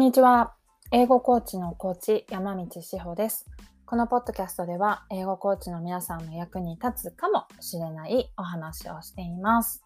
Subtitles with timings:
[0.00, 0.54] んにちは。
[0.92, 3.44] 英語コーチのコーチ山道志保です。
[3.84, 9.84] このポッドキャストでは英語コーチの皆さんの役に立つかもしれないお話をしています。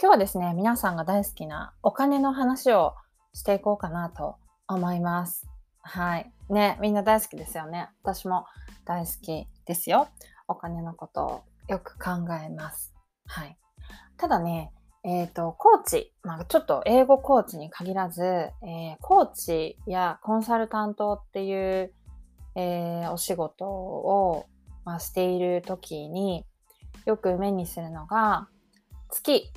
[0.00, 2.94] 今日はですね、皆さんが大好きなお金の話を
[3.34, 4.36] していこうかなと
[4.66, 5.46] 思います。
[5.82, 6.32] はい。
[6.48, 7.90] ね、みんな大好きですよね。
[8.02, 8.46] 私も
[8.86, 10.08] 大好きですよ。
[10.48, 12.94] お金のことをよく考えます。
[13.26, 13.58] はい。
[14.16, 14.72] ただね、
[15.04, 21.92] えっ、ー、と、コーチ、まあ、ちょっと英語コーチに限らず、えー、コーチやコンサルタントっていう、
[22.56, 24.46] えー、お仕事を、
[24.86, 26.46] まあ、している時に
[27.04, 28.48] よく目にするのが、
[29.10, 29.52] 月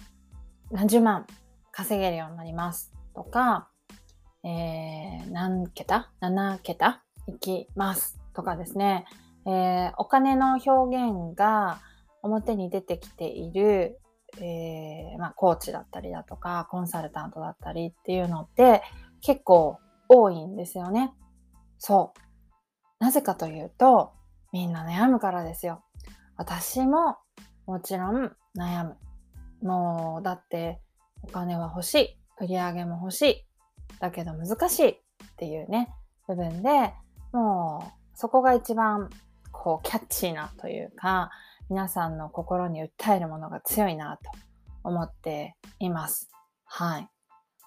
[0.70, 1.26] 何十万
[1.72, 3.70] 稼げるようになりますとか、
[4.44, 9.06] えー、何桁 ?7 桁いきますとかですね、
[9.46, 11.80] えー、お金の表現が
[12.22, 13.98] 表に出てきている
[14.44, 18.84] えー、まあ、コーチだったりだとか、コンサルタントだったりっていうのって
[19.22, 21.14] 結構多いんですよね。
[21.78, 23.04] そう。
[23.04, 24.14] なぜかというと、
[24.52, 25.84] みんな悩むからですよ。
[26.36, 27.18] 私も
[27.66, 28.98] もちろん悩む。
[29.62, 30.82] もう、だって
[31.24, 32.18] お金は欲しい。
[32.40, 33.48] 売り上げも欲しい。
[34.00, 34.98] だけど難しいっ
[35.38, 35.90] ていうね、
[36.28, 36.94] 部分で
[37.32, 39.10] もうそこが一番
[39.52, 41.32] こうキャッチーなというか、
[41.70, 44.32] 皆さんの心に訴えるものが強いなと
[44.84, 46.30] 思っています。
[46.66, 47.10] はい。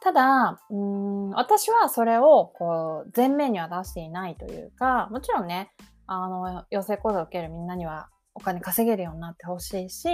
[0.00, 5.70] ただ、うん私はそれをこう前面には出していないというか、もちろんね、
[6.06, 10.08] あの、養成講座を受けるみんなにはお金稼げるようになってほしいし、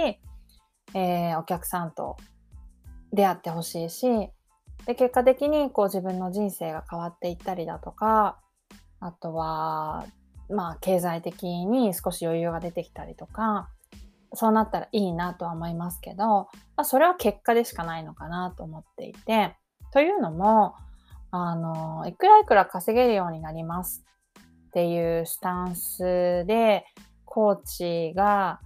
[0.93, 2.17] えー、お客さんと
[3.13, 4.29] 出会ってほしいし、
[4.85, 8.39] で、結果的にこう自分の人生が変わっていったりだとか、
[8.99, 10.05] あとは、
[10.49, 13.69] まあ、経済的に少し余裕が出てきたりとか、
[14.33, 16.47] そうなったらいいなとは思いますけど、ま
[16.77, 19.55] あ、それは結果でしかないのかなと思っていて、
[19.91, 20.75] というのも、
[21.31, 24.03] あの、いくらいくら稼げるようになります
[24.67, 26.85] っていうスタンスで、
[27.25, 28.59] コーチが、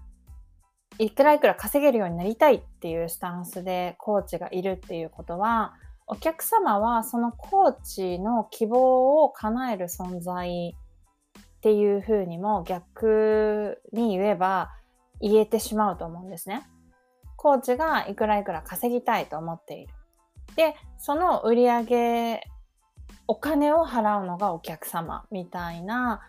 [0.98, 5.74] いくらいくら稼げるようになりたいっていうスタンスでコーチがいるっていうことは、
[6.08, 10.76] お客様はそのコーチの希望を叶える存在
[11.40, 14.72] っていうふうにも逆に言えば
[15.22, 16.68] 言えてしまうと思うんですね。
[17.38, 19.94] コーチがいくらいくら稼ぎたいと思っている。
[20.56, 22.44] で、その売り上げ、
[23.28, 26.22] お金を払うのがお客様みたいな、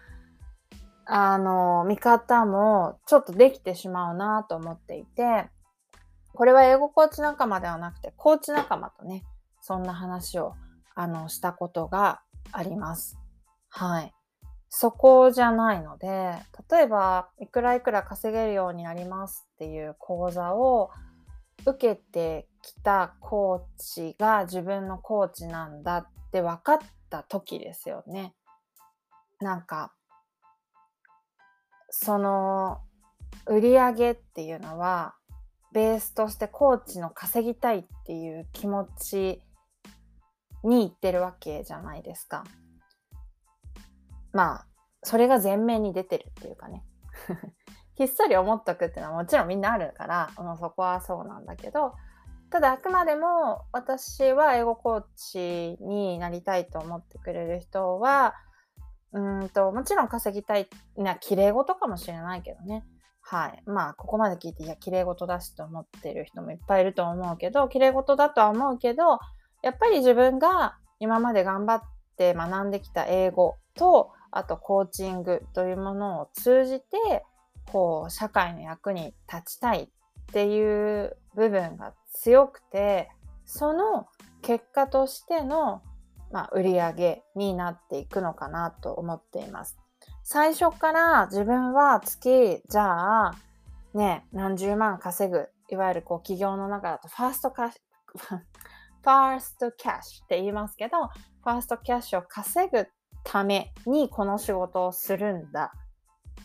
[1.05, 5.49] あの、見方もちょっとできてしまうなと思っていて、
[6.35, 9.25] これは英語コーチ仲間ではなくて、コーチ仲間とね、
[9.61, 10.55] そんな話を、
[10.95, 12.23] あの、したことが
[12.53, 13.19] あります。
[13.69, 14.15] はい。
[14.75, 16.35] そこじゃないので、
[16.71, 20.91] 例えば、いくらいくら稼げるようになりますっていう講座を
[21.67, 26.79] 受けてきたコーチが自分のコーチなんだって分かっ
[27.11, 28.35] た時ですよね。
[29.41, 29.93] なんか、
[31.91, 32.81] その
[33.47, 35.15] 売り上げっていうのは、
[35.75, 39.43] ベースとしてコーチの稼ぎたいっていう気持ち
[40.65, 42.45] にいってるわけじゃないですか。
[44.33, 44.67] まあ、
[45.03, 46.85] それが前面に出てるっていうかね。
[47.95, 51.95] ひっそり思っとくっていうのはもちろんみんなあるから、もうそこはそうなんだけど、
[52.51, 58.35] ただあくまでも私は英語コーチになりたいと思ってくれる人は、
[59.13, 62.85] うんと、もちろん稼ぎたい、な、綺麗事かもしれないけどね。
[63.21, 63.63] はい。
[63.67, 69.19] まあ、ここまで聞いて、いや、綺麗事だしと思ってる人もいっぱいいると思うけど、綺麗事だとは思うけど、
[69.63, 71.83] やっぱり自分が今まで頑張っ
[72.17, 77.25] て学んできた英語と、あとコーチングというものを通じて、
[77.71, 79.89] こう、社会の役に立ちたいっ
[80.33, 83.11] ていう部分が強くて、
[83.45, 84.09] その
[84.41, 85.83] 結果としての、
[86.33, 89.79] まあ、売り上げになっていくのかなと思っています。
[90.25, 93.35] 最初から自分は月、じゃあ、
[93.93, 102.87] ね、何十万稼ぐ、いわゆるこう企業の中だと first cash、 first cash って言いますけど、 first cash を稼ぐっ
[103.25, 105.73] ためにこの仕事をするんだ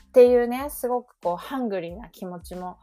[0.10, 2.78] っていうね、すごくこうハングリーな気持ちも、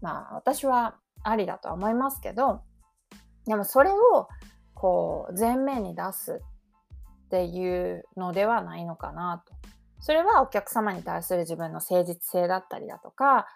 [0.00, 2.62] まあ私はありだとは思いますけど、
[3.46, 4.28] でもそれを
[4.74, 6.40] こう前面に出す
[7.26, 9.54] っていうのではないのかなと。
[10.00, 13.46] それはお客様に対する自分の誠実性だったりだとか、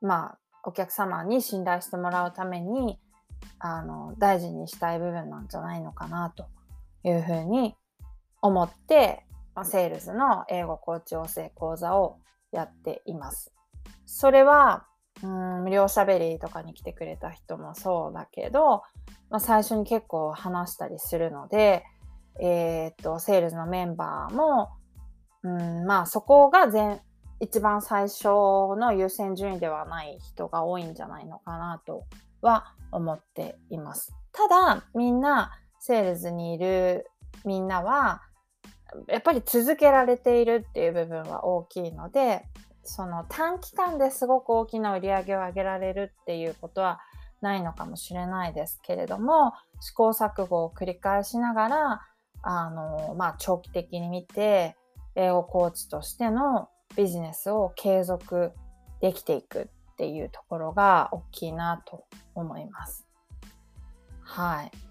[0.00, 2.98] まあお客様に信頼してもらうために
[3.58, 6.46] あの大事にしたい部分なんじゃないのかなと
[7.02, 7.74] いうふうに
[8.42, 9.26] 思って
[9.60, 12.16] まあ、セールスの英語コーチ養成講座を
[12.50, 13.52] やっています。
[14.06, 14.86] それは、
[15.22, 18.82] うん、無料しゃべりとかに来てくれた人もそうだけど、
[19.28, 21.84] まあ、最初に結構話したりするので、
[22.40, 24.70] えー、っと、セールスのメンバーも、
[25.42, 26.98] うん、まあそこが全、
[27.38, 32.06] 一番最初の優先順位ではない人が多いんじゃないのかなと
[32.40, 34.14] は思っています。
[34.32, 37.10] ただ、みんな、セールスにいる
[37.44, 38.22] みんなは、
[39.08, 42.44] やっぱり続けられているっていう部分は大きいので、
[42.82, 47.00] その短期間ですごく大きな売り上げを上げられるっていうことは
[47.40, 52.00] ないのかもしれないですけれども、試行錯誤を繰り返しながら、
[52.42, 54.76] あの、まあ、長期的に見て、
[55.14, 58.52] 英語コーチとしてのビジネスを継続
[59.00, 62.04] できていくっていうところが大きいなと
[62.34, 63.06] 思います。
[64.22, 64.89] はい。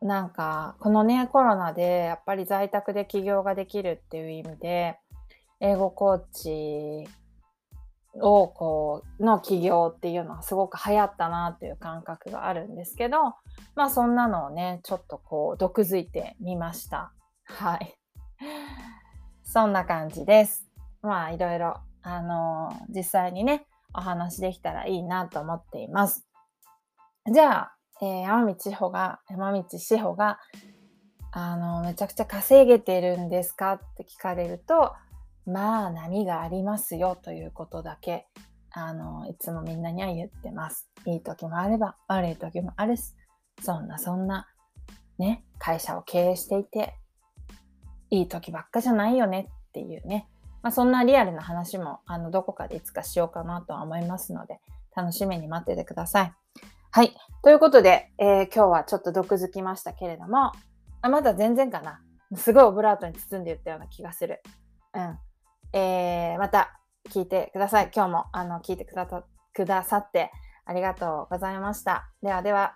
[0.00, 4.98] なんか、このね、コロナでやっぱり在宅で起業ができるっていう意味で、
[5.60, 7.08] 英語コーチ
[8.14, 13.34] をこうの起業っていうのはすごく流行ったなっていう感覚があるんですけど
[13.76, 17.12] まあそんなのをねちょっとこう毒づいてみました。
[17.44, 17.94] はい。
[19.44, 20.68] そんな感じです。
[21.02, 26.26] まあいろいろあのー、実際にねお話できたらいいなと思っています。
[27.30, 30.38] じゃあ、えー、山道志保が山道志保が
[31.32, 34.94] あのめちゃくちゃ稼げてるんですかって聞かれると
[35.46, 38.26] まあ波がありますよということだけ、
[38.70, 40.88] あの、いつもみんなには言ってます。
[41.06, 43.14] いい時もあれば悪い時もあるし、
[43.62, 44.48] そんなそんな、
[45.18, 46.94] ね、会社を経営していて、
[48.10, 50.28] いい時ばっかじゃないよねっていうね。
[50.62, 54.60] まあ、そんなリアルな話も、あの、どこかでいつかしようかなとは思いますので、
[54.94, 56.32] 楽しみに待っててください。
[56.92, 57.14] はい。
[57.44, 60.50] ということで、えー、今日はちょっと毒づきましたけれども、
[61.02, 62.00] あまだ全然かな。
[62.36, 64.42] すごいオブラートに包んで言ったような気がする。
[64.94, 65.18] うん。
[65.72, 67.90] えー、また聞いてください。
[67.94, 68.94] 今日もあの聞いてく
[69.64, 70.32] ださって
[70.64, 72.10] ありがとうございました。
[72.22, 72.74] ではでは。